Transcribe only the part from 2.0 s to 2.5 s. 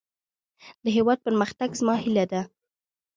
هيله ده.